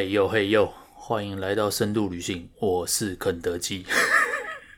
[0.00, 3.84] 嘿呦嘿呦，欢迎来到深度旅行，我是肯德基。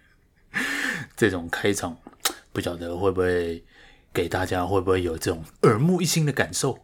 [1.16, 1.96] 这种开场，
[2.52, 3.62] 不晓得会不会
[4.12, 6.80] 给大家会不会有这种耳目一新的感受？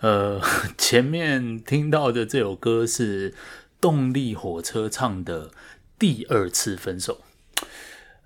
[0.00, 0.40] 呃，
[0.78, 3.34] 前面听到的这首歌是
[3.78, 5.50] 动力火车唱的
[5.98, 7.20] 《第二次分手》。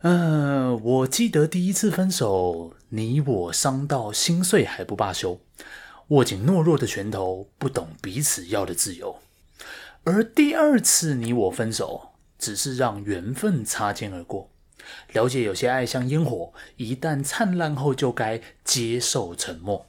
[0.02, 5.40] 呃，我记得第一次分手，你我伤到心碎还不罢休。
[6.08, 9.20] 握紧懦弱的拳头，不懂彼此要的自由。
[10.04, 14.50] 而第二次你我分手，只是让缘分擦肩而过。
[15.12, 19.84] 了解有些爱像烟火，一旦灿烂后就该接受沉默。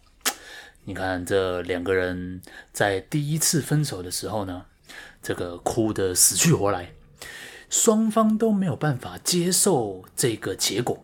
[0.86, 4.66] 你看这两个人在第一次分手的时候呢，
[5.22, 6.94] 这个哭得死去活来，
[7.70, 11.04] 双方都没有办法接受这个结果。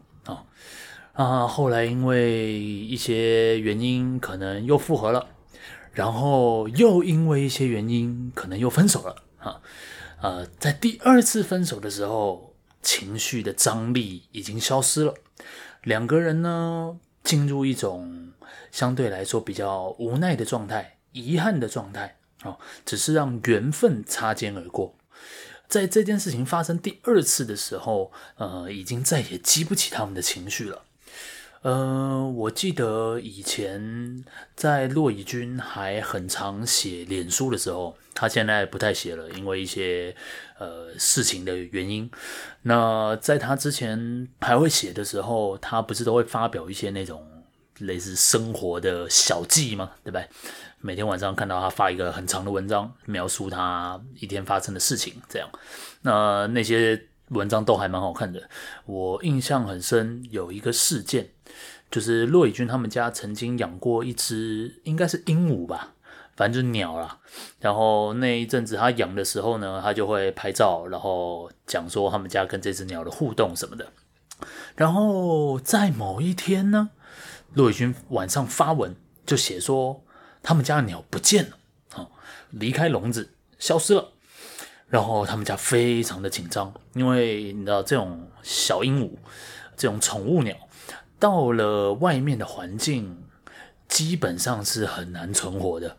[1.13, 5.27] 啊，后来因为一些原因，可能又复合了，
[5.91, 9.15] 然后又因为一些原因，可能又分手了。
[9.37, 9.61] 哈，
[10.21, 15.13] 呃，在第二次分手的时候，情绪的张力已经消失了，
[15.83, 18.31] 两个人呢，进入一种
[18.71, 22.17] 相对来说比较无奈的状态、遗憾的状态。
[22.41, 24.97] 啊，只是让缘分擦肩而过。
[25.69, 30.81] 在这件事情发生第二次的时候，呃，已经再也激不起他们的情绪了。
[31.63, 40.13] 呃，我记得以前在骆以军还很常写脸书的时候，他现在不太写了，因为一些
[40.59, 42.11] 呃事情的原因。
[42.63, 47.25] 那在他之前还会写的时候，他不是都会发表一些那种
[47.79, 49.91] 类似生活的小记吗？
[50.03, 50.27] 对不对？
[50.81, 55.49] 每天晚上看到他发一个很长的文章，描述他一天发生的事情，这样。
[56.01, 57.07] 那那些。
[57.33, 58.49] 文章都还蛮好看的，
[58.85, 61.31] 我印象很深，有一个事件，
[61.91, 65.95] 就是骆以军他们家曾经养过一只，应该是鹦鹉吧，
[66.35, 67.19] 反正就是鸟啦。
[67.59, 73.87] 然后那一阵子他养的时候呢，他就会拍照，然后讲说他们家跟这只鸟的互动什么的。
[74.75, 76.91] 然后在某一天呢，
[77.53, 78.95] 骆以军晚上发文
[79.25, 80.03] 就写说，
[80.41, 81.57] 他们家的鸟不见了，
[81.95, 82.07] 啊，
[82.49, 84.12] 离开笼子，消失了。
[84.93, 89.09] 然后他们家非常的紧张，因为你知道这种小鹦鹉，
[89.75, 90.55] 这种宠物鸟，
[91.17, 93.23] 到了外面的环境，
[93.87, 95.97] 基本上是很难存活的，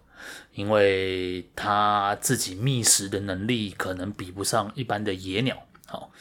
[0.55, 6.13] 因为它自己觅食的能力可能比不上一般的野鸟，好，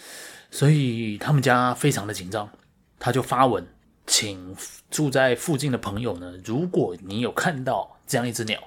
[0.50, 2.50] 所以他们家非常的紧张，
[2.97, 3.67] 他就发文，
[4.07, 4.56] 请
[4.89, 8.59] 住在附近的朋友呢，如果你有看到这样一只鸟，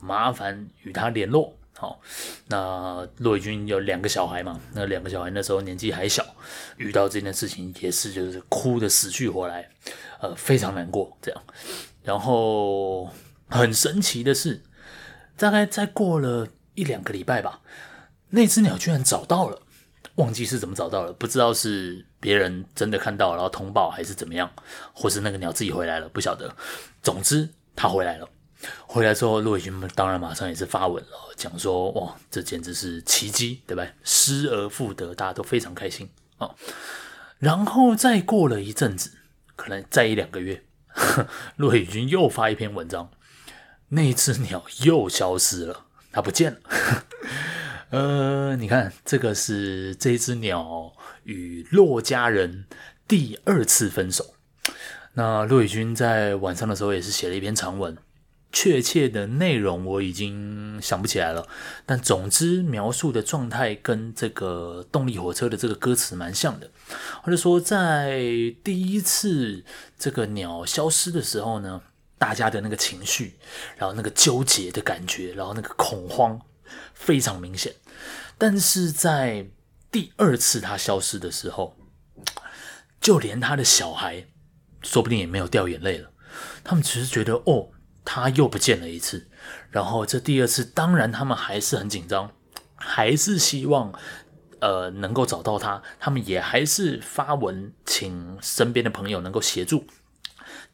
[0.00, 1.58] 麻烦与他联络。
[1.80, 1.98] 好，
[2.48, 4.60] 那骆以军有两个小孩嘛？
[4.74, 6.22] 那两个小孩那时候年纪还小，
[6.76, 9.66] 遇到这件事情也是就是哭得死去活来，
[10.20, 11.42] 呃，非常难过这样。
[12.02, 13.08] 然后
[13.48, 14.62] 很神奇的是，
[15.38, 17.60] 大概再过了一两个礼拜吧，
[18.28, 19.62] 那只鸟居然找到了，
[20.16, 24.52] 忘记是怎么找到了，不知道是别人真的看到然后通报还是怎么样，
[24.92, 26.54] 或是那个鸟自己回来了，不晓得。
[27.02, 28.28] 总之，它回来了。
[28.86, 33.86] 回来之后，骆以军当然马上也是发文了，讲说哇，这简直是奇迹，对吧？
[34.04, 36.54] 失而复得，大家都非常开心啊、
[37.38, 39.12] 然后再过了一阵子，
[39.56, 40.62] 可能再一两个月，
[41.56, 43.10] 骆以军又发一篇文章，
[43.88, 46.60] 那只鸟又消失了，它不见了。
[47.90, 50.92] 呃，你看，这个是这只鸟
[51.24, 52.66] 与骆家人
[53.08, 54.34] 第二次分手。
[55.14, 57.96] 那骆以军在晚上的时候也是写了一篇长文。
[58.52, 61.46] 确切的内容我已经想不起来了，
[61.86, 66.68] 但总之描述的状态跟这个动力火车的这个歌词蛮像的。
[67.22, 68.20] 或者说，在
[68.64, 69.64] 第一次
[69.96, 71.80] 这个鸟消失的时候呢，
[72.18, 73.38] 大家的那个情绪，
[73.76, 76.40] 然后那个纠结的感觉，然后那个恐慌
[76.92, 77.72] 非常明显。
[78.36, 79.46] 但是在
[79.92, 81.76] 第二次它消失的时候，
[83.00, 84.26] 就连他的小孩，
[84.82, 86.10] 说不定也没有掉眼泪了。
[86.64, 87.68] 他们只是觉得哦。
[88.04, 89.28] 他又不见了一次，
[89.70, 92.32] 然后这第二次，当然他们还是很紧张，
[92.74, 93.92] 还是希望
[94.60, 99.84] 呃能够找到他，他们也还是发文请身边的朋友能够协助，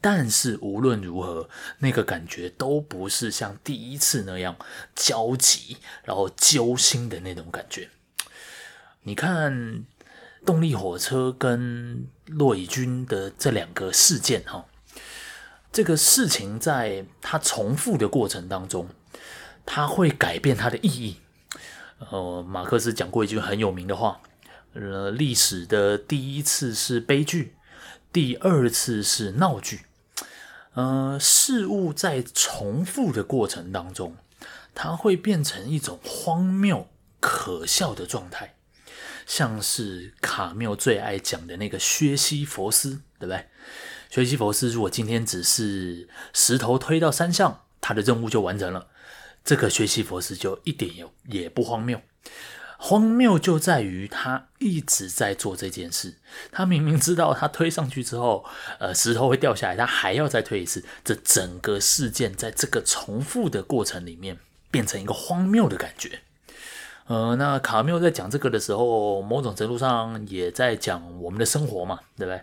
[0.00, 1.50] 但是无论如何，
[1.80, 4.56] 那个感觉都不是像第一次那样
[4.94, 7.90] 焦急，然后揪心的那种感觉。
[9.02, 9.84] 你看
[10.44, 14.64] 动力火车跟骆以军的这两个事件哈。
[15.76, 18.88] 这个事情在它重复的过程当中，
[19.66, 21.20] 它会改变它的意义。
[21.98, 24.22] 呃，马克思讲过一句很有名的话：
[24.72, 27.56] 呃，历史的第一次是悲剧，
[28.10, 29.82] 第二次是闹剧。
[30.72, 34.16] 呃，事物在重复的过程当中，
[34.74, 36.88] 它会变成一种荒谬
[37.20, 38.54] 可笑的状态，
[39.26, 43.48] 像是卡缪最爱讲的那个薛西弗斯，对不对？
[44.10, 48.88] 薛西弗斯如果今天只是石头推到山上，他的任务就完成了，
[49.44, 52.00] 这个薛西弗斯就一点也也不荒谬。
[52.78, 56.16] 荒谬就在于他一直在做这件事，
[56.52, 58.44] 他明明知道他推上去之后，
[58.78, 60.84] 呃，石头会掉下来，他还要再推一次。
[61.02, 64.36] 这整个事件在这个重复的过程里面，
[64.70, 66.20] 变成一个荒谬的感觉。
[67.06, 72.42] 呃，那卡缪在讲这个的时候，某种程度上也在讲我们的生活嘛，对不对？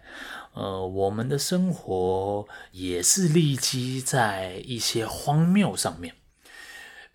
[0.54, 6.16] 呃，我们的生活也是立基在一些荒谬上面，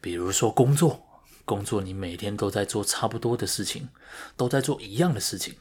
[0.01, 1.05] 比如说工作。
[1.45, 3.89] 工作，你每天都在做差不多的事情，
[4.37, 5.55] 都在做一样的事情，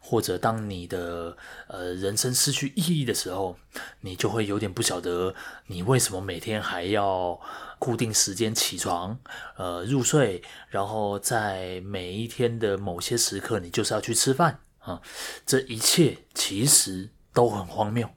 [0.00, 1.36] 或者当你的
[1.68, 3.56] 呃人生失去意义的时候，
[4.00, 5.32] 你就会有点不晓得
[5.68, 7.40] 你为什么每天还要
[7.78, 9.20] 固定时间起床，
[9.56, 15.00] 呃入睡，然后在每一天的某些时刻，你就是要去吃饭啊，
[15.46, 18.08] 这一切其实都很荒谬。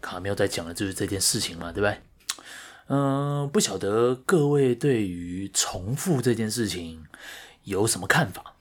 [0.00, 2.00] 卡缪在讲的就是这件事情嘛，对不对？
[2.86, 7.04] 嗯、不晓得各位对于重复这件事情
[7.64, 8.54] 有什么看法？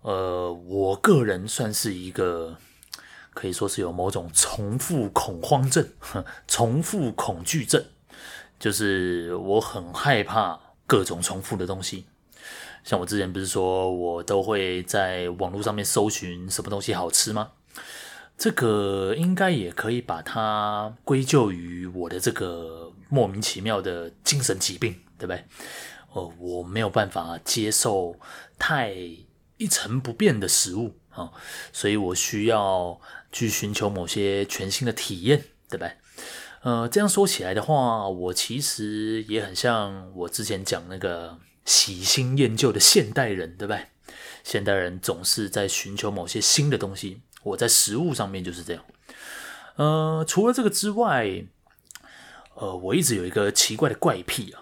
[0.00, 2.56] 呃，我个人算是一个
[3.34, 5.86] 可以说是有某种重复恐慌症、
[6.48, 7.84] 重复恐惧症，
[8.58, 12.06] 就是我很害怕各种重复的东西。
[12.84, 17.52] 像我之前不是说我都会在网络上面搜寻什么东西好吃吗？
[18.36, 22.92] 这个应该也可以把它归咎于我的这个。
[23.12, 25.44] 莫名其妙的精神疾病，对不对？
[26.14, 28.16] 哦，我没有办法接受
[28.58, 28.94] 太
[29.58, 31.30] 一成不变的食物啊，
[31.74, 32.98] 所以我需要
[33.30, 35.92] 去寻求某些全新的体验，对不对？
[36.62, 43.86] 呃，这样说起来的话，我其实也很像我之前讲那个喜新厌旧的现代人，对不对？
[44.44, 48.84] 现代人总是在寻求某些新的东西，我在食物上面就是这样。
[49.76, 51.44] 呃，除了这个之外。
[52.54, 54.60] 呃，我一直有一个奇怪的怪癖啊，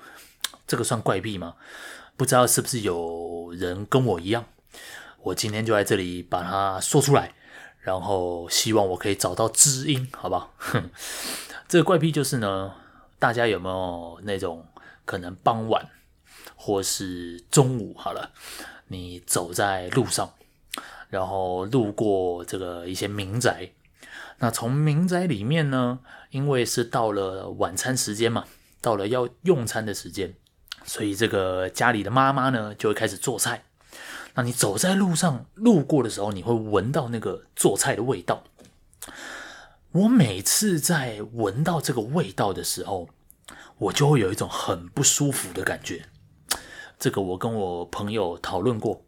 [0.65, 1.57] 这个算怪癖吗？
[2.17, 4.47] 不知道是不是有人跟我一样。
[5.23, 7.35] 我今天就在这里把它说出来，
[7.81, 10.55] 然后希望我可以找到知音，好不好？
[10.57, 10.89] 哼，
[11.67, 12.73] 这个怪癖就是呢，
[13.19, 14.69] 大家有没有那种
[15.05, 15.85] 可能傍晚
[16.63, 18.33] 或是中午好了，
[18.89, 20.35] 你走在路上，
[21.09, 23.71] 然后路过这个一些民宅。
[24.41, 28.45] 那从民宅里面呢，因为是到了晚餐时间嘛，
[28.83, 30.35] 到了要用餐的时间，
[30.85, 33.65] 所以这个家里的妈妈呢就会开始做菜。
[34.35, 38.45] 那你走在路上路过的时候，你会闻到那个做菜的味道。
[39.93, 43.09] 我每次在闻到这个味道的时候，
[43.79, 46.05] 我就会有一种很不舒服的感觉。
[47.01, 49.03] 这个我跟我朋友讨论过，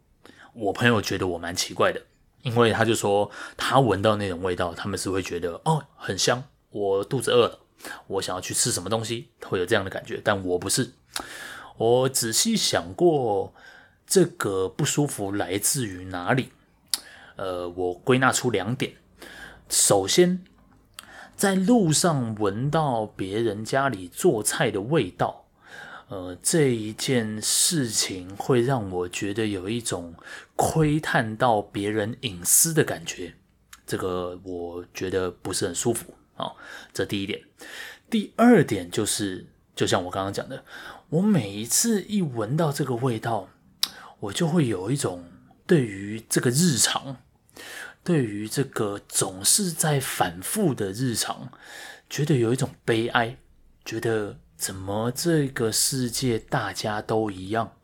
[0.53, 2.01] 我朋友觉得我蛮奇怪的。
[2.41, 7.59] 因为他就说，他闻到那种味道，他们是会觉得哦，很香，我肚子饿了，
[8.07, 10.19] 我想要去吃什么东西，会有这样的感觉。
[10.21, 10.91] 但我不是，
[11.77, 13.53] 我仔细想过，
[14.05, 16.51] 这个不舒服来自于哪里？
[17.35, 18.95] 呃，我归纳出两点。
[19.69, 20.43] 首先，
[21.37, 25.42] 在路上闻到别人家里做菜的味道。
[26.13, 30.13] 呃，这一件事情会让我觉得有一种
[30.55, 33.33] 窥探到别人隐私的感觉，
[33.87, 36.51] 这个我觉得不是很舒服啊。
[36.93, 37.41] 这第一点。
[38.11, 40.63] 第二点就是，就像我刚刚讲的，
[41.09, 43.49] 我每一次一闻到这个味道，
[44.19, 45.25] 我就会有一种
[45.65, 47.17] 对于这个日常，
[48.03, 51.51] 对于这个总是在反复的日常，
[52.07, 53.39] 觉得有一种悲哀，
[53.83, 54.37] 觉得。
[54.63, 57.75] 怎么这个世界大家都一样，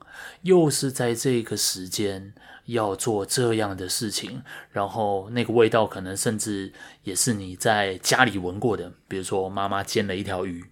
[0.44, 2.34] 又是在这个时间
[2.68, 6.72] 要做这样的事情，然后那个味道可能甚至
[7.04, 10.64] 也是你在家里闻过的，比如说妈妈煎了一条鱼，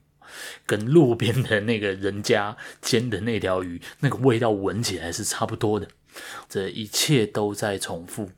[0.66, 5.90] 跟路边的那个人家煎的那条鱼，那个味道闻起来是差不多的，
[6.48, 8.30] 这一切都在重复，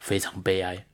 [0.00, 0.84] 非常悲哀。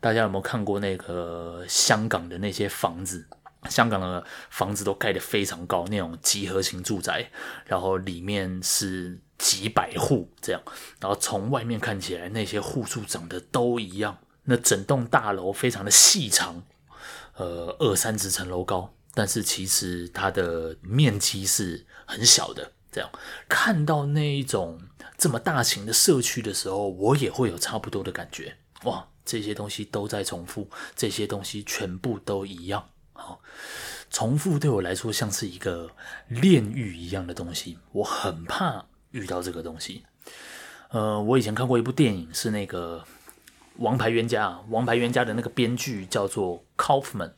[0.00, 3.28] 大家有没有看过那个香港的那些房子？
[3.68, 7.30] 香港的房子都盖得非常高，那种集合型住宅，
[7.66, 10.62] 然后里面是几百户这样，
[11.00, 16.62] 然后从外面看起来，那些户数长得都一样，那整栋大楼非常的细长，
[17.34, 22.72] 呃，二三十层楼高，但是其实它的面积是很小的。
[22.92, 23.08] 这样
[23.48, 24.80] 看到那一种
[25.16, 28.56] 这么大型的社区的时候，我也会有差不多的感觉。
[28.82, 32.88] 哇，这些东西都在重复，这些东西全部都一样。
[34.10, 35.90] 重复对我来说像是一个
[36.28, 40.04] 炼狱一样的东西，我很怕遇到这个东西。
[40.90, 43.04] 呃，我以前看过一部电影，是那个
[43.76, 47.30] 《王牌冤家》，《王牌冤家》的那个编剧叫做 Kaufman。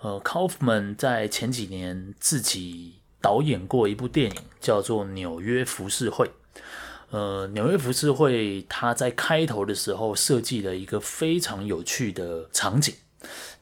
[0.00, 6.26] 呃，Kaufman 在前几年自己导演过一部电影，叫做《纽约浮世绘》。
[7.10, 12.94] 呃，《纽约浮世绘》他在开头的时候设计了一个非常有趣的场景，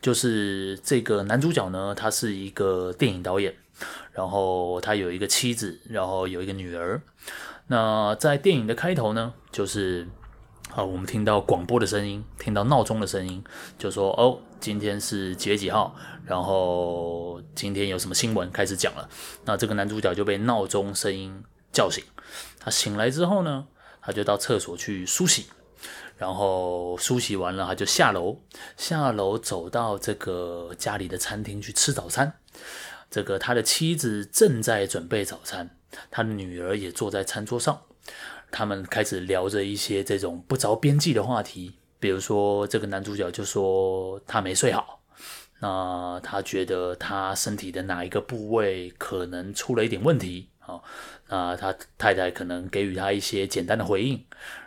[0.05, 3.55] 就是这个男主角呢，他是一个电影导演，
[4.13, 7.01] 然后他有一个妻子，然后有一个女儿。
[7.69, 10.07] 那在电影的开头呢，就是
[10.75, 13.43] 啊，我们听到广播的声音，听到闹钟的声音，
[13.79, 15.97] 就说哦，今天是几月几号，
[16.27, 19.09] 然后今天有什么新闻开始讲了。
[19.47, 21.43] 那这个男主角就被闹钟声音
[21.73, 22.05] 叫醒，
[22.61, 23.69] 他醒来之后呢，
[24.03, 25.47] 他就到厕所去梳洗，
[26.17, 28.41] 然后梳洗完了，他就下楼，
[28.77, 32.41] 下楼走到这个家里的餐厅去吃早餐。
[33.11, 35.77] 这个他的妻子正在准备早餐。
[36.11, 37.83] 他的女儿也坐在餐桌上，
[38.51, 45.01] 他们开始聊着一些这种不着边际的话题，比如说这个男主角就说他没睡好，
[45.61, 50.83] 那他觉得他身体的哪一个部位可能出了一点问题哦？
[51.29, 54.25] 那他太太可能给予他一些简单的回应，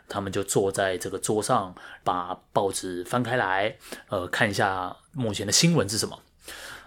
[0.08, 3.78] 他们就坐在这个桌上，把报纸翻开来，
[4.10, 6.22] 呃，看一下目前的新闻是什么。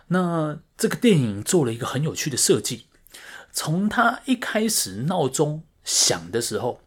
[0.08, 2.86] 那这个电影做了一个很有趣的设计。
[3.52, 6.80] 从他一开始闹钟响的时候，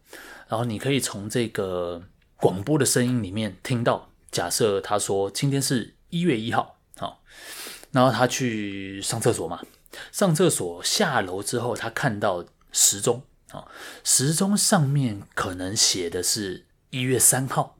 [0.48, 2.02] 然后你可以从这个
[2.36, 7.22] 广播的声音里面听到，假设他说今天是一月一号，好，
[7.92, 9.60] 然后他去上厕所嘛，
[10.12, 13.66] 上厕所下楼之后，他看到时钟，啊，
[14.02, 17.78] 时钟上面可能写的是一月三号，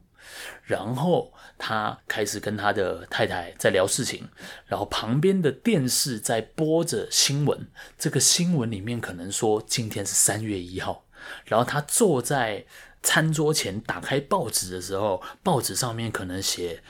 [0.64, 1.32] 然后。
[1.56, 4.28] 他开始跟他的太太在聊事情，
[4.66, 7.68] 然后旁边的电视在播着新闻。
[7.96, 11.04] 这个新闻里面可能说今天是三月一号，
[11.44, 12.66] 然后他坐在
[13.04, 16.82] 餐桌前打开报纸的时候，报纸上面可能写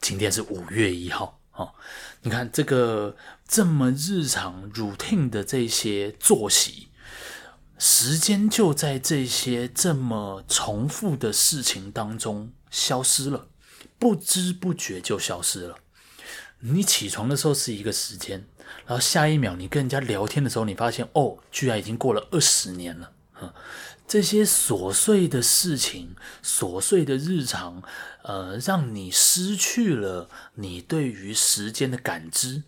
[0.00, 1.40] 今天是五月一号。
[1.54, 1.74] 哦，
[2.22, 3.14] 你看这个
[3.52, 6.88] 这么日常 routine 的这些作息，
[7.76, 13.48] 时间就在这些这么重复的事情当中消失了。
[13.98, 15.76] 不知不觉就消失了。
[16.60, 18.46] 你起床的时候是一个时间，
[18.86, 23.12] 然后下一秒你跟人家聊天的时候，你发现哦，居然已经过了二十年了。
[24.08, 27.82] 这些琐碎的事情、琐碎的日常，
[28.22, 32.62] 呃，让你失去了你对于时间的感知。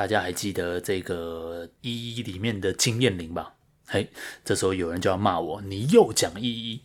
[0.00, 3.52] 大家还记得这个一一里面的金燕玲吧？
[3.86, 4.08] 嘿，
[4.42, 6.80] 这时候有人就要骂我，你又讲一一。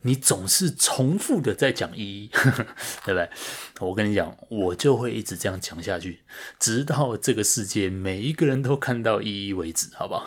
[0.00, 2.26] 你总是重复的在讲一一，
[3.06, 3.30] 对不对？
[3.78, 6.22] 我跟你讲，我就会一直这样讲下去，
[6.58, 10.26] 直到这个世界每一个人都看到一一为止，好不好？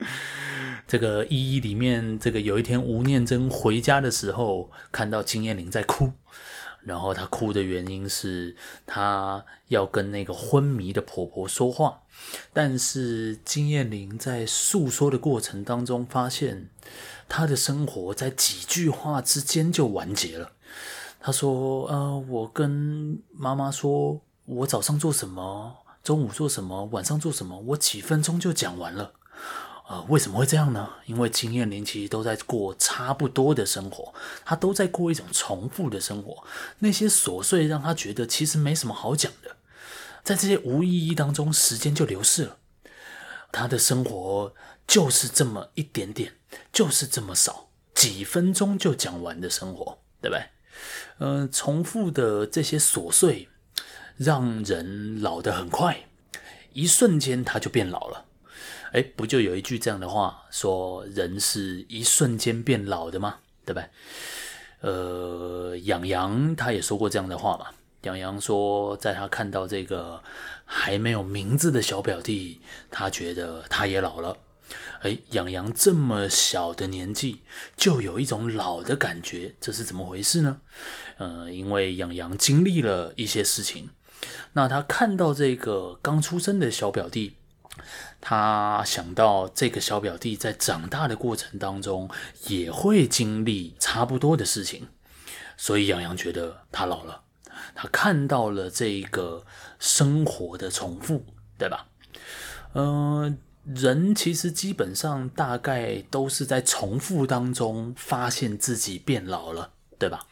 [0.88, 6.10] 这个一一里面，这个有一天吴念真回家的时候，看到金燕玲在哭，
[6.84, 8.56] 然后她哭的原因是
[8.86, 12.02] 她要跟那个昏迷的婆婆说话，
[12.52, 16.68] 但是金燕玲在诉说的过程当中发现。
[17.32, 20.50] 她的生活在几句话之间就完结了。
[21.20, 29.12] 她说：“呃，我跟妈妈说，我早上做什么，中午做什么，晚上做什么，我几分钟就讲完了。
[29.90, 30.88] 呃，为什么会这样呢？
[31.06, 36.44] 因为金燕玲其实都在过差不多的生活，他都在过一种重复的生活。
[36.78, 39.56] 那些琐碎让他觉得其实没什么好讲的，
[40.22, 42.58] 在这些无意义当中，时间就流逝了。
[43.50, 44.54] 他的生活
[44.86, 46.34] 就是这么一点点。”
[46.72, 50.44] 就是这么少，几分钟就讲完的生活，对不对？
[51.18, 53.48] 呃，重复的这些琐碎，
[54.16, 56.06] 让人老得很快，
[56.72, 58.26] 一瞬间他就变老了。
[58.92, 63.38] 哎，不就有一句这样的话，说人是一瞬间变老的吗？
[63.64, 63.88] 对不对？
[64.80, 67.66] 呃，杨洋他也说过这样的话嘛。
[68.02, 70.22] 杨洋说，在他看到这个
[70.64, 74.38] 还没有名字的小表弟，他觉得他也老了。
[75.02, 77.42] 哎，杨洋这么小的年纪
[77.76, 80.60] 就有一种老的感觉，这是怎么回事呢？
[81.18, 83.90] 呃，因为杨洋经历了一些事情，
[84.54, 87.36] 那他看到这个刚出生的小表弟，
[88.20, 92.08] 他想到这个小表弟在长大的过程当中
[92.48, 94.88] 也会经历差不多的事情，
[95.56, 97.22] 所以杨洋觉得他老了，
[97.74, 99.44] 他看到了这个
[99.78, 101.24] 生活的重复，
[101.58, 101.86] 对吧？
[102.74, 103.36] 嗯、呃。
[103.74, 110.26] 人其实基本上大概都是在重复当中发现自己变老了，对吧？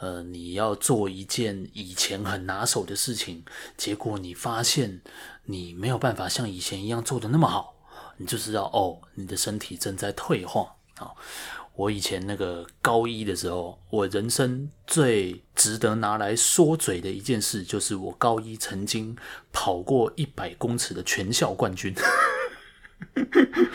[0.00, 3.44] 呃，你要做一件以前很拿手的事情，
[3.76, 5.02] 结果你发现
[5.44, 7.74] 你没有办法像以前一样做得那么好，
[8.16, 11.12] 你就知道哦，你的身体正在退化啊。
[11.76, 19.16] 我以前那个高一的时候，我人生最值得拿来说嘴的一件事，就是我高一曾经
[19.52, 21.94] 跑过一百公尺的全校冠军。
[23.14, 23.66] 呵呵呵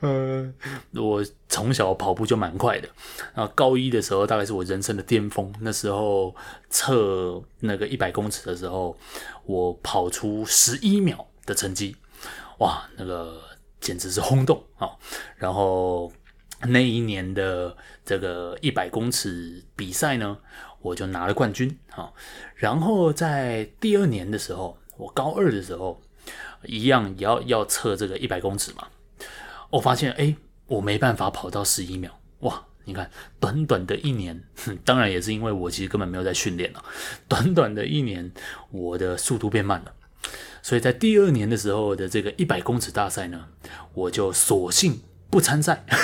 [0.00, 0.52] 呃，
[0.94, 2.88] 我从小跑步就蛮快的，
[3.34, 5.52] 啊高一的时候大概是我人生的巅峰。
[5.60, 6.34] 那时候
[6.68, 8.96] 测那个一百公尺的时候，
[9.44, 11.96] 我跑出十一秒的成绩，
[12.58, 13.40] 哇，那个
[13.80, 14.90] 简直是轰动啊！
[15.36, 16.12] 然后。
[16.68, 20.38] 那一年的这个一百公尺比赛呢，
[20.80, 22.10] 我就拿了冠军啊。
[22.54, 26.00] 然后在第二年的时候，我高二的时候，
[26.64, 28.88] 一样也要要测这个一百公尺嘛。
[29.70, 30.36] 我发现，哎，
[30.66, 32.20] 我没办法跑到十一秒。
[32.40, 33.10] 哇，你看，
[33.40, 34.44] 短短的一年，
[34.84, 36.84] 当然也是因为我其实根本没有在训练了。
[37.28, 38.32] 短短的一年，
[38.70, 39.92] 我的速度变慢了。
[40.62, 43.48] 所以在第二年的时候的这个一百公尺大赛呢，
[43.94, 45.84] 我就索性不参赛。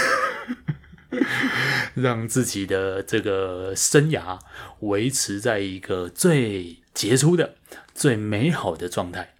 [1.94, 4.38] 让自己的这个生涯
[4.80, 7.56] 维持在一个最杰出的、
[7.94, 9.31] 最美好的状态。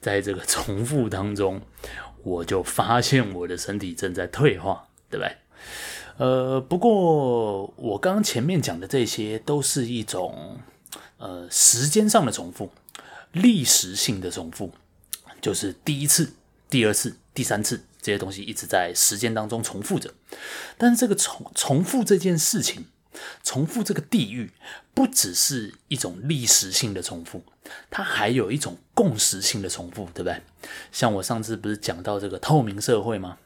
[0.00, 1.60] 在这个重复当中，
[2.22, 5.36] 我就发现我的身体正在退化，对不对？
[6.16, 10.58] 呃，不过我刚刚前面讲的这些都是一种
[11.18, 12.70] 呃时间上的重复，
[13.32, 14.72] 历史性的重复，
[15.40, 16.32] 就是第一次、
[16.68, 17.82] 第二次、第三次。
[18.02, 20.10] 这些东西一直在时间当中重复着，
[20.78, 22.86] 但是这个重重复这件事情，
[23.42, 24.52] 重复这个地域，
[24.94, 27.42] 不只是一种历史性的重复，
[27.90, 30.40] 它还有一种共识性的重复，对不对？
[30.92, 33.38] 像我上次不是讲到这个透明社会吗？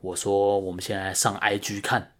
[0.00, 2.12] 我说我们现在上 IG 看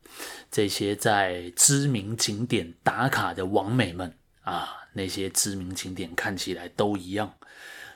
[0.50, 7.34] 这些在知名景点打卡的网美们啊，那些知名景点看起来都一样，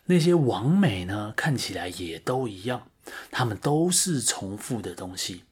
[0.07, 2.89] 那些网美呢，看起来也都一样。
[3.31, 5.45] 他们都是重复的东西，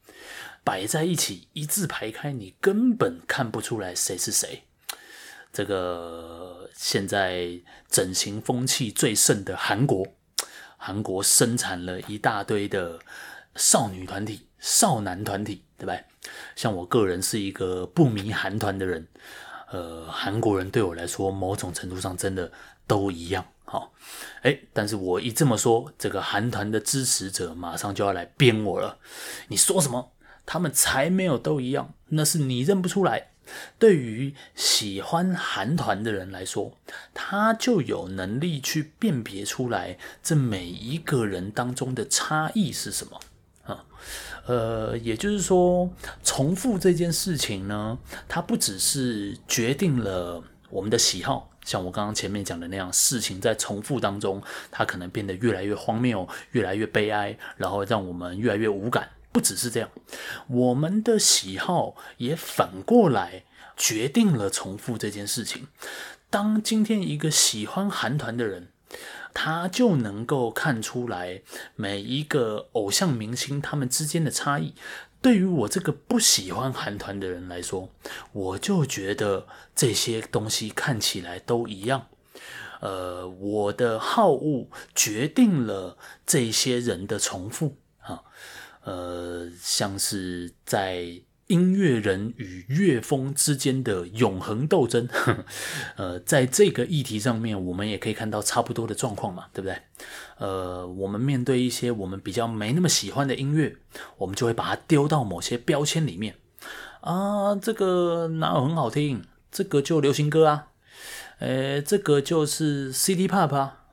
[0.64, 4.64] 摆在一起，一字排开，你根本看不出来谁是谁。
[5.52, 10.04] 这个现在整形风气最盛的韩国，
[10.76, 12.98] 韩国生产了一大堆的
[13.54, 15.96] 少女团体、少男团体，对吧？
[16.56, 19.06] 像我个人是一个不迷韩团的人，
[19.70, 22.50] 呃，韩国人对我来说，某种程度上真的
[22.86, 23.46] 都一样。
[23.66, 23.92] 好，
[24.42, 28.98] 哎，但是我一这么说，这个韩团的支持者马上就要来编我了。
[29.48, 30.13] 你说什么？
[30.46, 33.28] 他们才没有都一样，那是你认不出来。
[33.78, 36.78] 对于喜欢韩团的人来说，
[37.12, 43.20] 他就有能力去辨别出来这每一个人当中的差异是什么
[43.64, 43.84] 啊？
[44.46, 45.90] 呃，也就是说，
[46.22, 51.50] 重复这件事情呢，它不只是决定了我们的喜好。
[51.66, 59.08] 像我刚刚前面讲的那样，事情在重复当中，它可能变得越来越荒谬，越来越悲哀，然后让我们越来越无感。
[59.34, 59.90] 不只是这样，
[60.46, 63.42] 我们的喜好也反过来
[63.76, 65.66] 决定了重复这件事情。
[66.30, 68.68] 当今天一个喜欢韩团的人，
[69.34, 71.42] 他就能够看出来
[71.74, 74.74] 每一个偶像明星他们之间的差异。
[75.20, 77.90] 对于我这个不喜欢韩团的人来说，
[78.30, 82.06] 我就觉得这些东西看起来都一样。
[82.80, 87.78] 呃，我的好恶决定了这些人的重复。
[88.84, 91.22] 呃，像是在。
[91.48, 95.06] 音乐人与乐风之间的永恒斗争，
[95.96, 99.76] 呃，在这个议题上面，我们也可以看到差不多的状况嘛，对不对？
[100.38, 103.76] 呃，我们面对一些我们比较没那么喜欢的音乐，
[104.16, 106.36] 我们就会把它丢到某些标签里面
[107.02, 109.22] 啊，这个哪有很好听？
[109.52, 110.68] 这个就流行歌啊，
[111.40, 113.84] 呃，这个就是 City Pop 啊，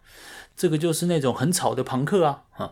[0.56, 2.72] 这个就是那种很吵的朋克啊，啊。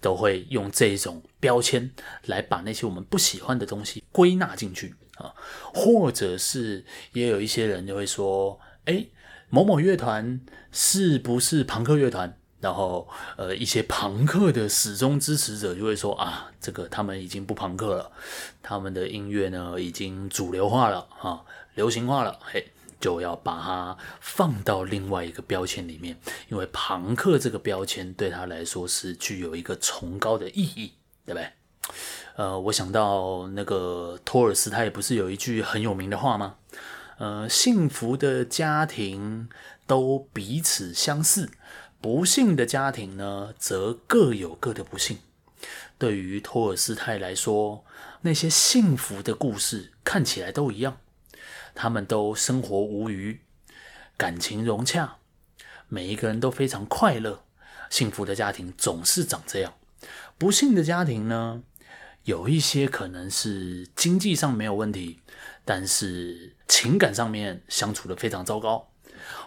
[0.00, 1.90] 都会用这种标签
[2.26, 5.34] 来把那些我们不喜欢的东西归纳进去啊，
[5.74, 9.10] 或者是也有一些人就会说，诶，
[9.48, 10.40] 某某乐团
[10.72, 12.36] 是不是朋克乐团？
[12.60, 13.08] 然后
[13.38, 18.12] 呃，一些朋克的始终支持者就会说啊，这个他们已经不朋克了，
[18.62, 21.42] 他们的音乐呢已经主流化了啊，
[21.74, 22.70] 流行化了，嘿。
[23.00, 26.16] 就要把它放到另外一个标签里面，
[26.48, 30.92] 因为庞克这个标签对他来说是具有一个崇高的意义，
[31.24, 31.50] 对不对？
[32.36, 36.56] 呃，我想到那个托尔斯泰不是有一句很有名的话吗？
[37.18, 39.48] 呃，幸福的家庭
[39.86, 41.50] 都彼此相似，
[42.00, 45.18] 不幸的家庭呢，则各有各的不幸。
[45.98, 47.84] 对于托尔斯泰来说，
[48.22, 50.98] 那些幸福的故事看起来都一样。
[51.82, 53.40] 他们都生活无虞，
[54.18, 55.16] 感情融洽，
[55.88, 57.42] 每一个人都非常快乐。
[57.88, 59.72] 幸福的家庭总是长这样。
[60.36, 61.62] 不幸的家庭呢，
[62.24, 65.20] 有一些可能是经济上没有问题，
[65.64, 68.90] 但是情感上面相处得非常糟糕，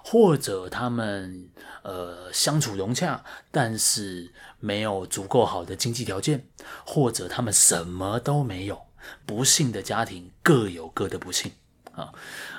[0.03, 1.51] 或者他们
[1.83, 6.47] 呃相处融洽，但是没有足够好的经济条件，
[6.83, 8.87] 或者他们什么都没有。
[9.23, 11.51] 不幸的家庭各有各的不幸。
[11.95, 12.11] 啊，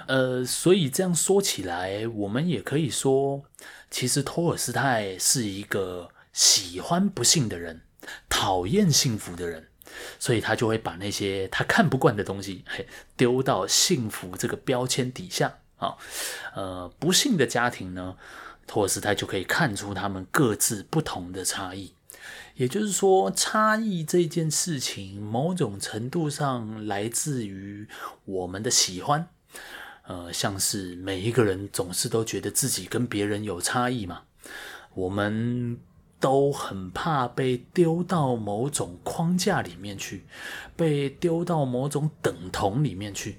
[0.06, 3.42] 呃，所以这样说起来，我们也可以说，
[3.90, 7.82] 其实托尔斯泰是一个喜欢不幸的人，
[8.28, 9.68] 讨厌幸福的人，
[10.20, 15.96] 所以他就会把那些他看不惯的东西，嘿，丢到幸福这个标签底下啊。
[16.54, 18.16] 呃，不幸的家庭呢，
[18.68, 21.93] 托尔斯泰就可以看出他们各自不同的差异。
[22.54, 27.88] 也就是说，差异这件事情，某种程度上来自于
[28.24, 29.28] 我们的喜欢。
[30.06, 34.22] 呃，像是每一个人总是都觉得自己跟别人有差异嘛，
[34.94, 35.78] 我们
[36.20, 40.24] 都很怕被丢到某种框架里面去，
[40.76, 43.38] 被丢到某种等同里面去。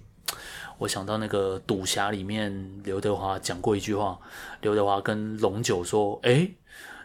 [0.79, 4.19] 我想到那个《赌侠》里面，刘德华讲过一句话，
[4.59, 6.55] 刘德华跟龙九说：“诶，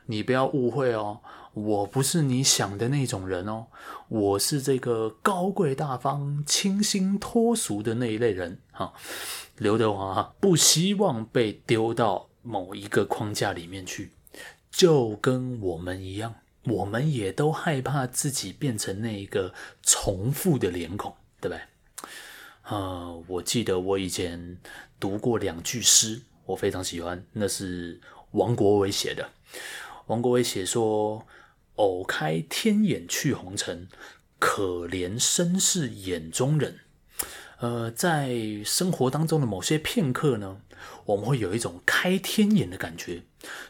[0.06, 1.20] 你不要误会哦。”
[1.52, 3.66] 我不是你想的那种人哦，
[4.08, 8.92] 我是这个高贵大方、清新脱俗的那一类人哈。
[9.56, 14.12] 刘德华不希望被丢到某一个框架里面去，
[14.70, 21.60] 就跟我们一样，我们也都害怕自己变成那一个重复的脸孔，对不对？
[22.68, 24.58] 呃，我记得我以前
[25.00, 29.28] 读过两句诗，我非常喜欢，那是王国维写的。
[30.06, 31.26] 王国维写说。
[31.76, 33.88] 偶开天眼去红尘，
[34.38, 36.80] 可怜身是眼中人。
[37.58, 38.36] 呃，在
[38.66, 40.60] 生活当中的某些片刻呢，
[41.06, 43.22] 我们会有一种开天眼的感觉，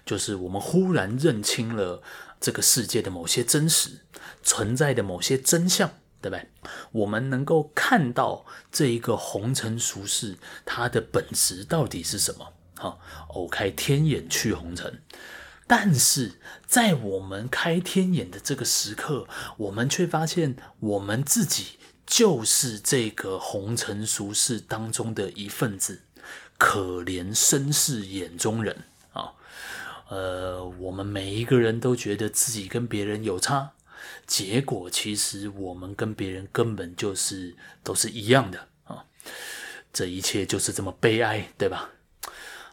[0.04, 2.02] 就是我们忽然认清了
[2.40, 4.00] 这个世界的某些真实
[4.42, 5.88] 存在的某些真相，
[6.20, 6.48] 对不对？
[6.90, 12.52] 我们能够看到这一个红尘俗世，它的本质到底是什么？
[12.76, 15.00] 好，偶开天眼去红尘。
[15.70, 16.32] 但是
[16.66, 26.00] 在我们开天眼的这个时刻，我们却发现我们自己就是这个红尘俗世当中的一份子，
[26.58, 29.34] 可怜身是眼中人啊！
[30.08, 33.70] 呃，我们每一个人都觉得自己跟别人有差，
[34.26, 37.54] 结果其实我们跟别人根本就是
[37.84, 39.04] 都是一样的啊！
[39.92, 41.90] 这一切就是这么悲哀，对吧？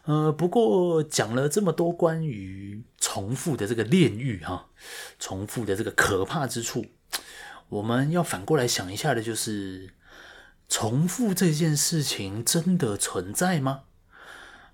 [0.08, 4.70] 呃，不过讲了这么多关于重复的这个炼狱哈，
[5.18, 6.86] 重复的这个可怕之处，
[7.68, 9.90] 我们要反过来想一下的就是，
[10.66, 13.82] 重复这件事情真的存在吗？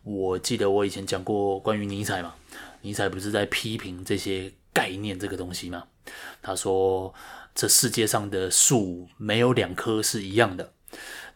[0.04, 2.36] 我记得我以前讲过关于尼采嘛，
[2.82, 5.88] 尼采不是在批评这些概念这个东西吗？
[6.42, 7.12] 他说，
[7.56, 10.74] 这世界上的树没有两棵是一样的，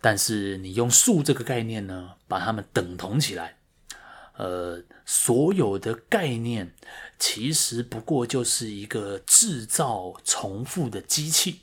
[0.01, 3.58] 但是你用树这个概念呢，把它们等同起来。
[4.39, 6.73] 呃，所有的概念
[7.19, 11.61] 其实不过就是一个制造重复的机器。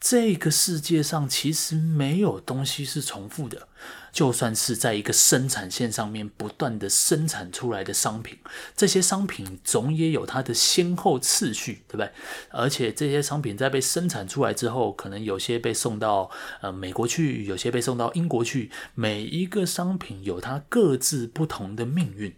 [0.00, 3.68] 这个世界上其实没有东西是重复的。
[4.12, 8.36] 就算是在一个生产线上面不断的生产出来的商品，
[8.74, 12.10] 这些商品总也有它的先后次序，对不对？
[12.48, 16.28] 而且这些商品在被生产出来之后，可能有些被送到
[16.60, 18.72] 呃美国去，有些被送到英国去。
[18.96, 22.34] 每一个商品有它各自不同的命运，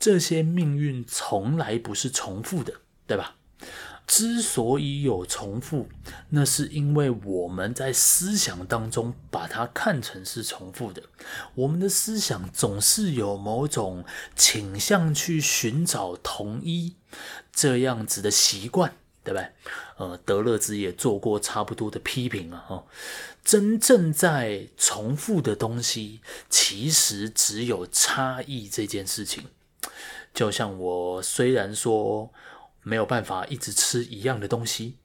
[0.00, 3.36] 这些命运从来不是重复的，对吧？
[4.06, 5.88] 之所以有重复，
[6.28, 11.02] 那是因为我们在思想当中把它看成是重复的。
[11.54, 14.04] 我们的思想总是有某种
[14.36, 16.94] 倾向去寻找同一
[17.50, 19.48] 这样子的习惯，对不对？
[19.96, 22.62] 呃，德勒兹也做过差不多的批评啊。
[22.68, 22.84] 哈，
[23.42, 29.44] 真正在重复的东西，其实只有差异这件事情。
[30.34, 32.30] 就像我虽然说。
[32.84, 34.98] 没有办法一直吃一样的东西，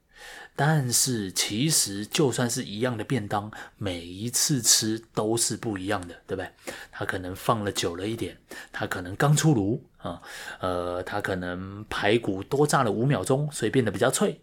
[0.56, 6.52] 但是其实就算是一样的便当，每一次吃都是不一样的，对不对？
[6.92, 8.38] 它可能放了久了一点，
[8.72, 10.22] 它可能刚出炉啊，
[10.60, 14.42] 呃，它可能排骨多炸了五秒钟，所以变得比较脆。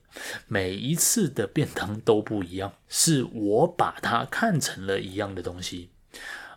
[0.49, 5.91] 每一次的便当都不一样，是我把它看成了一样的东西。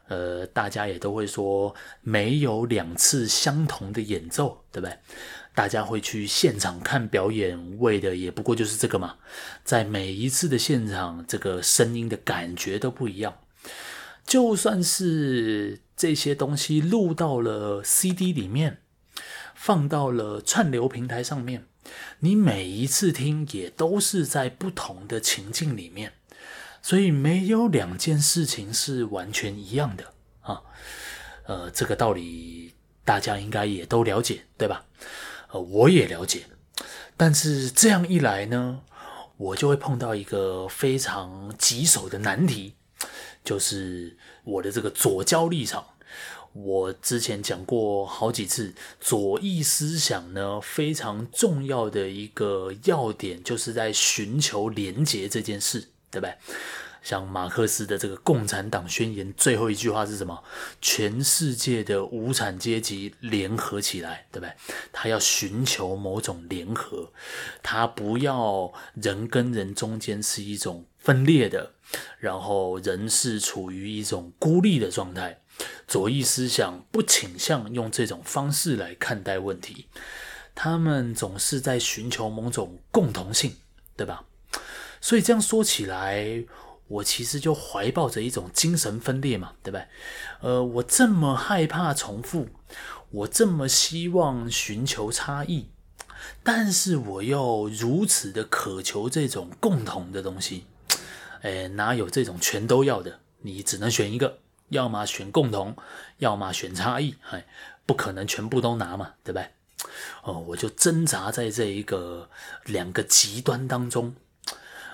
[0.08, 4.98] 呃，大家也都会说，没有两次相同的演奏，对不对？
[5.60, 9.18] 大家会去现场看表演，为的也不过就是这个嘛。
[9.66, 13.40] 在每一次的现场，这个声音的感觉都不一样。
[14.26, 18.78] 就算是这些东西录到了 CD 里面，
[19.54, 21.66] 放到了串流平台上面，
[22.20, 26.14] 你每一次听也都是在不同的情境里面，
[26.82, 30.62] 所以没有两件事情是完全一样的啊。
[31.48, 34.86] 呃，这个道理大家应该也都了解，对吧？
[35.52, 36.44] 呃，我也了解，
[37.18, 38.82] 但是这样一来呢，
[39.38, 42.74] 我就会碰到一个非常棘手的难题，
[43.44, 45.86] 就是我的这个左交立场。
[46.54, 56.36] 我之前讲过好几次，左翼思想呢，非常重要的一个要点，就是在寻求连结这件事，对不对？
[57.10, 60.44] 像马克思的这个《共产党宣言》最后一句话是什么？
[60.80, 64.54] 全世界的无产阶级联合起来，对不对？
[64.92, 67.12] 他要寻求某种联合，
[67.64, 71.74] 他不要人跟人中间是一种分裂的，
[72.20, 75.42] 然后人是处于一种孤立的状态。
[75.88, 79.88] 左翼思想不倾向用这种方式来看待问题，
[80.54, 83.56] 他们总是在寻求某种共同性，
[83.98, 84.26] 对吧？
[85.02, 86.44] 所以这样说起来。
[86.90, 89.88] 我其实就怀抱着一种精神分裂嘛，对不对？
[90.42, 92.50] 呃，我这么害怕重复，
[93.12, 95.70] 我这么希望寻求差异，
[96.44, 100.66] 但是我又如此的渴求这种共同的东西，
[101.42, 103.20] 哎，哪有这种全都要的？
[103.42, 105.78] 你只能选一个，要么选共同，
[106.18, 107.46] 要么选差异，哎，
[107.86, 109.48] 不可能全部都拿嘛，对不对？
[110.24, 112.30] 哦，我就挣扎在这一个
[112.66, 114.16] 两个极端当中。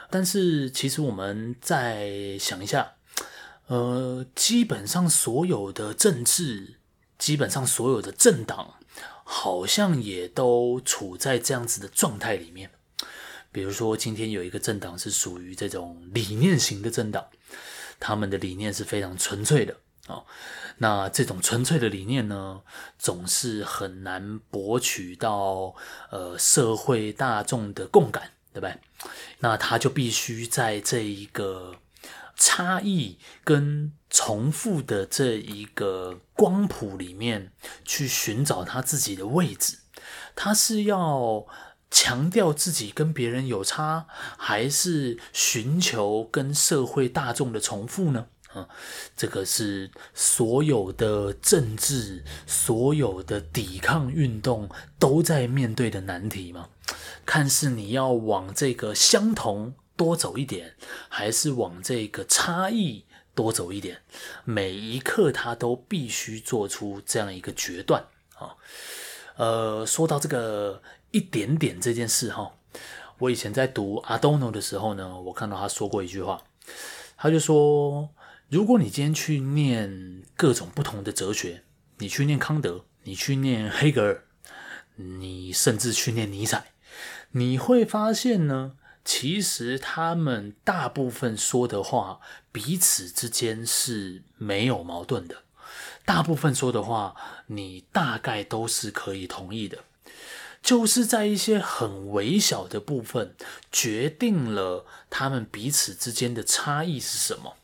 [0.10, 2.94] 但是，其实我们再想一下，
[3.68, 6.76] 呃，基本上所有的政治，
[7.18, 8.76] 基本上所有的政党，
[9.24, 12.72] 好像也都处在这样子的状态里面。
[13.52, 17.26] 比如说，今天有一个政党是属于这种理念型的政党，
[18.00, 19.74] 他们的理念是非常纯粹的
[20.08, 20.26] 啊、哦。
[20.78, 22.62] 那这种纯粹的理念呢，
[23.00, 25.74] 总是很难博取到
[26.12, 28.32] 呃社会大众的共感。
[28.56, 28.78] 对不对？
[29.40, 31.76] 那他就必须在这一个
[32.38, 37.52] 差异跟重复的这一个光谱里面
[37.84, 39.80] 去寻找他自己的位置。
[40.38, 41.46] 他是要
[41.92, 48.28] 强调自己跟别人有差，还是寻求跟社会大众的重复呢？
[48.54, 48.70] 啊，
[49.18, 56.70] 这个是所有的政治、所有的抵抗运动都在面对的难题吗？
[57.26, 60.76] 看是你要往这个相同多走一点，
[61.10, 64.02] 还是往这个差异多走一点？
[64.44, 68.56] 每一刻他都必须做出这样一个决断啊。
[69.38, 72.54] 呃，说到这个一点点这件事哈，
[73.18, 76.42] 我以前在读阿多诺的时候呢，我看到他说过一句话，
[77.18, 78.10] 他就说：
[78.50, 81.64] 如果你今天去念各种不同的哲学，
[81.98, 84.24] 你去念康德，你去念黑格尔，
[84.96, 86.72] 你甚至去念尼采。
[87.38, 92.22] 你会发现呢，其实他们大部分说的话
[92.54, 95.44] 彼此之间是没有矛盾的，
[96.06, 97.14] 大部分说的话
[97.48, 99.80] 你大概都是可以同意的，
[100.62, 103.36] 就是在一些很微小的部分
[103.70, 107.56] 决定了他们彼此之间的差异是什么。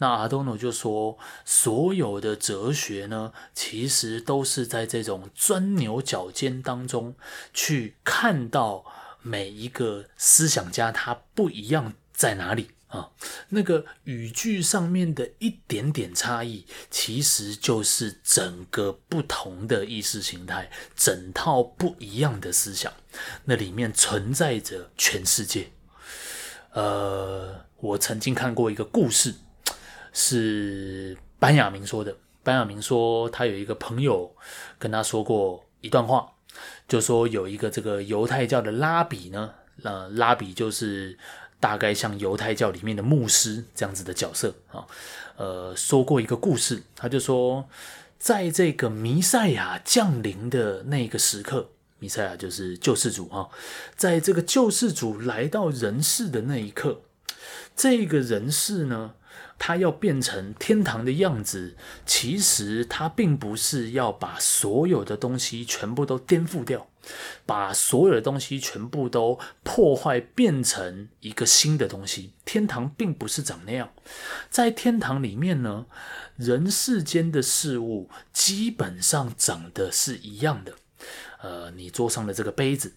[0.00, 7.16] 那阿多诺就说，所有的哲学呢，其实都是在这种钻牛角尖当中
[7.54, 8.84] 去看到。
[9.22, 13.10] 每一个思想家他不一样在哪里啊？
[13.50, 22.92] 那个语句上面的一点点差异，其实就是整个不同的意识形态，整套不一样的思想，
[23.44, 25.70] 那里面存在着全世界。
[26.72, 29.34] 呃，我曾经看过一个故事，
[30.12, 32.16] 是班雅明说的。
[32.44, 34.34] 班雅明说，他有一个朋友
[34.78, 36.32] 跟他说过一段话。
[36.86, 41.18] 就说有一个这个犹太教的拉比呢，呃，拉比就是
[41.60, 44.86] 大概像犹太教里面的牧师这样子的角色啊，
[45.36, 47.68] 呃，说过一个故事，他就说，
[48.18, 53.48] 在这个弥赛亚降临的那个时刻，弥赛亚就是救世主啊，
[53.96, 57.02] 在这个救世主来到人世的那一刻，
[57.76, 59.14] 这个人世呢。
[59.58, 66.88] 它要变成天堂的样子，其实它并不是要把所有的东西全部都颠覆掉，
[67.44, 72.32] 把所有的东西全部都破坏，变成一个新的东西。
[72.44, 73.92] 天堂并不是长那样，
[74.48, 75.86] 在天堂里面呢，
[76.36, 80.74] 人世间的事物基本上长得是一样的。
[81.40, 82.94] 呃，你桌上的这个杯子，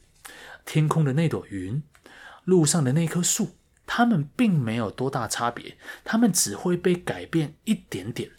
[0.65, 1.83] 天空的那朵云，
[2.45, 3.49] 路上的那棵树。
[3.93, 8.31] 他们并没有多大差别，他们只会被改变一点点。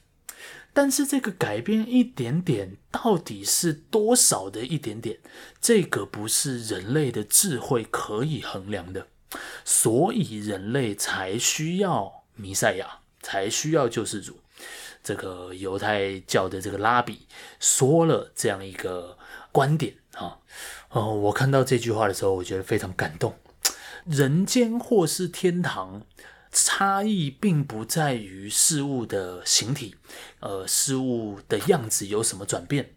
[0.73, 5.19] 但是这个改变一点点，到底是多少的一点点？
[5.61, 9.09] 这个不是人类的智慧可以衡量的，
[9.63, 14.39] 所以人类才需要弥赛亚，才需要救世主。
[15.05, 17.27] 这个犹太教的这个拉比
[17.61, 19.19] 说了这样一个
[19.53, 20.39] 观点啊，
[20.89, 23.35] 哦，我看到这句话的时候，我觉得非常感动。
[24.05, 26.03] 人间或是天堂。
[26.55, 29.95] 差异并不在于事物的形体，
[30.41, 32.95] 呃，事物的样子有什么转变，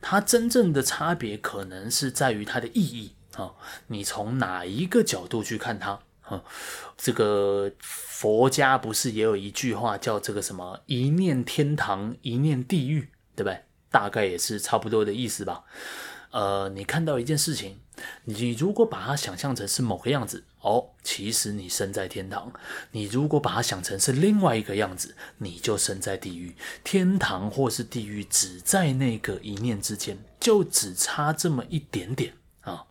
[0.00, 3.52] 它真正的差别可能是在于它的意义啊。
[3.88, 6.00] 你从哪一个角度去看它？
[6.22, 6.42] 啊，
[6.96, 13.60] 这个佛家不是也有一句话叫这个什么“一念天堂，一念地狱”，对不对？
[13.90, 15.64] 大概也是差不多的意思吧。
[16.30, 17.78] 呃，你看到一件事情，
[18.24, 22.50] 你如果把它想象成是某个样子，哦，其实你身在天堂；
[22.90, 26.54] 你如果把它想成是另外一个样子，你就身在地狱。
[26.84, 32.84] 天堂或是地狱，只在那个一念之间，就只差这么一点点啊。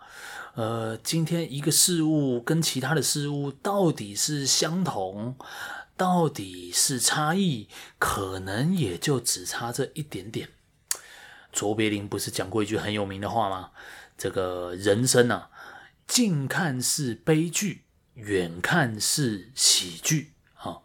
[0.55, 5.35] 呃，今天一个事物跟其他的事物到底是相同，
[5.97, 7.67] 到底是差异，
[7.99, 10.49] 可能也就只差这一点点。
[11.51, 13.71] 卓别林不是讲过一句很有名的话吗？
[14.17, 15.49] 这个人生啊，
[16.08, 20.32] 近看是悲剧，远看是喜剧。
[20.54, 20.82] 哈，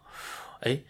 [0.61, 0.81] 哎，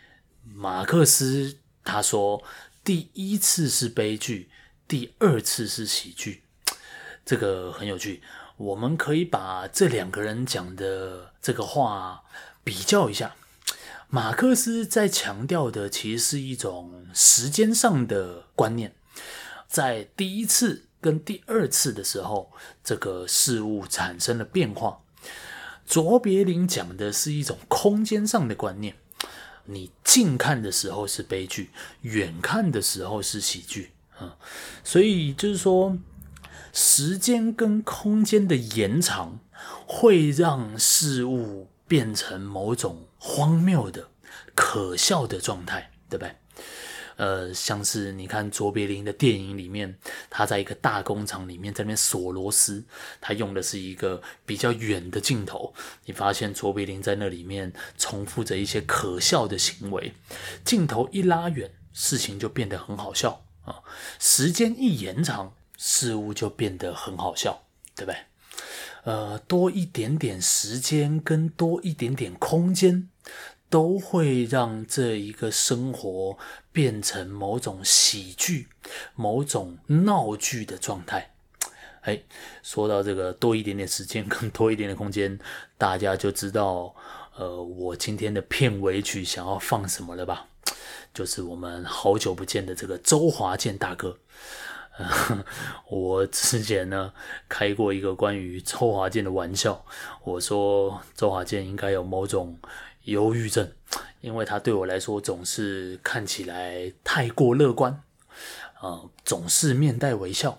[0.44, 2.44] 马克思他说，
[2.84, 4.50] 第一次是悲剧，
[4.88, 6.44] 第二次是喜剧。
[7.24, 8.24] 这个很有趣，
[8.58, 12.24] 我们可以把这两个人讲的这个话
[12.64, 13.36] 比较一下。
[14.10, 18.96] 马克思在强调的其实是一种时间上的观念。
[19.68, 22.52] 在第一次跟第二次的时候，
[22.84, 25.02] 这个事物产生了变化。
[25.86, 28.96] 卓别林讲的是一种空间上的观念，
[29.66, 33.92] 你近看的时候是悲剧，远看的时候是喜剧。
[34.22, 34.32] 嗯，
[34.84, 35.98] 所以就是说，
[36.72, 39.40] 时间跟空间的延长
[39.86, 44.10] 会让事物变成某种荒谬的、
[44.56, 46.36] 可笑的状态，对不对？
[47.22, 49.96] 呃，像是你看卓别林的电影里面，
[50.28, 52.84] 他在一个大工厂里面在那边锁螺丝，
[53.22, 55.72] 他用的是一个比较远的镜头。
[56.06, 60.14] 你发现卓别林在那里面重复着一些可笑的行为，
[60.66, 63.84] 镜头一拉远，事情就变得很好笑啊；
[64.18, 68.18] 时间一延长，事物就变得很好笑，对不对？
[69.04, 73.11] 呃，多一点点时间跟多一点点空间。
[73.72, 76.38] 都会让这一个生活
[76.74, 78.68] 变成某种喜剧、
[79.16, 81.32] 某种闹剧的状态。
[82.02, 82.22] 哎，
[82.62, 85.40] 说到这个多一点点时间跟多一点点空间，
[85.78, 86.94] 大家就知道，
[87.38, 90.48] 呃，我今天的片尾曲想要放什么了吧？
[91.14, 94.18] 就是我们好久不见的这个周华健大哥。
[95.88, 97.14] 我之前呢
[97.48, 99.86] 开过一个关于周华健的玩笑，
[100.26, 102.60] 我说周华健应该有某种。
[103.04, 103.72] 忧郁症，
[104.22, 108.04] 因为他对我来说总是看起来太过乐观，
[108.82, 110.58] 呃，总是面带微笑。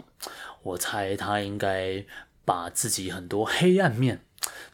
[0.62, 2.05] 我猜他应该
[2.44, 4.24] 把自己很多黑暗面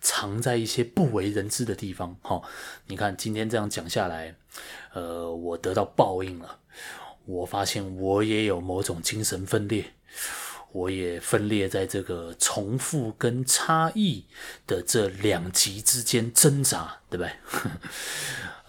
[0.00, 2.16] 藏在一些不为人知的地方。
[2.22, 2.42] 哈、
[2.87, 4.35] 你看今天这样讲下来，
[4.92, 6.59] 呃，我得到报应了。
[7.24, 9.92] 我发现我也有某种精神分裂。
[10.72, 14.24] 我也分裂在这个重复跟差异
[14.66, 17.32] 的这两极之间挣扎，对不对？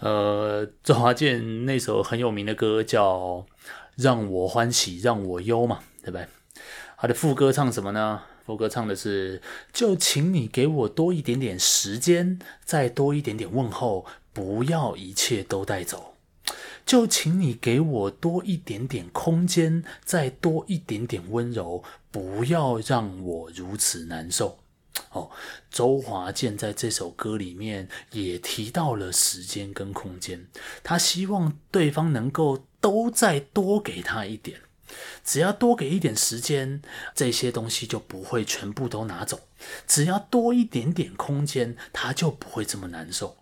[0.00, 3.18] 呃，周华健那首很有名的歌叫
[3.96, 6.26] 《让我欢喜让我忧》嘛，对不对？
[6.96, 8.22] 他的副歌唱什么呢？
[8.46, 16.09] 副歌唱的是：就请你给我多一点点时间，再多一点点问候，不要一切都带走。
[16.90, 24.58] 就请你给我多一点点空间，再多一点点温柔，不要让我如此难受。
[25.12, 25.30] 哦，
[25.70, 30.48] 周华健在这首歌里面也提到了时间跟空间，
[30.82, 34.58] 他希望对方能够都再多给他一点，
[35.24, 36.82] 只要多给一点时间，
[37.14, 39.36] 这些东西就不会全部都拿走；
[39.86, 43.36] 只要多一点点空间，他就不会这么难受。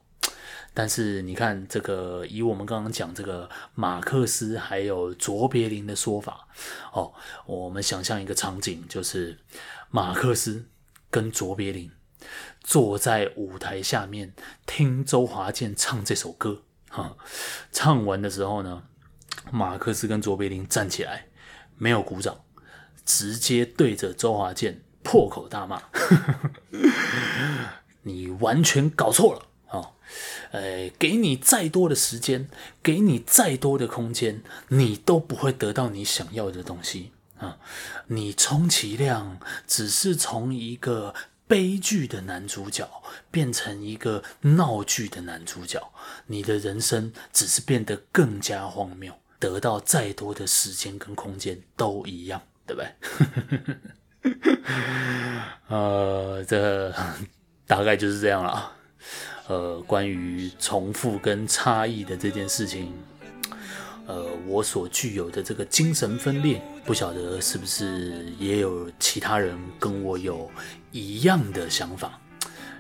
[0.79, 6.47] 但是你看，这个以我们刚刚讲这个马克思还有卓别林的说法，
[6.93, 7.13] 哦，
[7.47, 9.37] 我们想象一个场景，就是
[9.91, 10.67] 马克思
[11.11, 11.91] 跟卓别林
[12.61, 14.33] 坐在舞台下面
[14.67, 17.17] 听周华健唱这首歌，哈，
[17.73, 18.85] 唱完的时候呢，
[19.51, 21.27] 马克思跟卓别林站起来，
[21.77, 22.43] 没有鼓掌，
[23.05, 25.83] 直接对着周华健破口大骂，
[28.03, 29.47] 你完全搞错了。
[30.51, 32.49] 呃，给你再多的时间，
[32.83, 37.59] 给你再多的空间，你都不会得到你想要的东西啊！
[38.07, 41.15] 你充其量只是从一个
[41.47, 42.89] 悲剧的男主角
[43.31, 45.93] 变成一个闹剧的男主角，
[46.27, 49.13] 你的人生只是变得更加荒谬。
[49.41, 54.33] 得到再多的时间跟空间都一样，对不对？
[55.69, 56.93] 呃，这
[57.65, 58.73] 大概就是这样了。
[59.49, 62.93] 呃，关于重复跟差异的这件事情，
[64.07, 70.51] 呃，我所具有的这个精神分裂，不晓得是不是也有其他人跟我有
[70.93, 72.21] 一样的想法。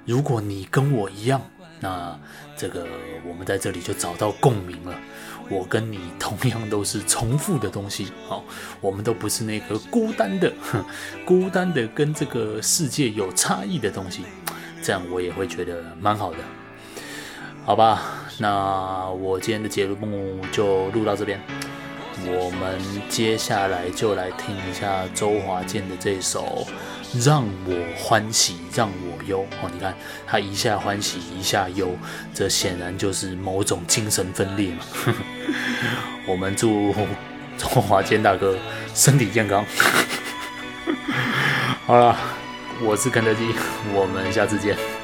[0.04, 1.40] 如果你跟我一样，
[1.80, 2.18] 那
[2.54, 2.86] 这个
[3.26, 4.94] 我们在这里就找到共鸣了。
[5.48, 8.44] 我跟你同样都是重复的东西，好，
[8.82, 10.52] 我们都不是那个孤单的，
[11.24, 14.24] 孤单的跟这个世界有差异的东西。
[14.82, 16.38] 这样我也会觉得蛮好的，
[17.68, 18.00] 好吧？
[18.38, 21.38] 那我今天的节目就录到这边，
[22.24, 26.66] 我们接下来就来听一下周华健的这首
[27.26, 29.70] 《让我欢喜让我忧》哦。
[29.70, 29.94] 你看
[30.26, 31.90] 他一下欢喜一下忧，
[32.32, 34.80] 这显然就是某种精神分裂嘛。
[36.26, 36.94] 我们祝
[37.58, 38.56] 周华健大哥
[38.94, 39.62] 身体健康。
[41.84, 42.16] 好了。
[42.80, 43.52] 我是肯德基，
[43.92, 44.97] 我们下次见。